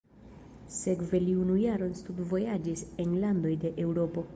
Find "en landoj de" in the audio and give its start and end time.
3.05-3.79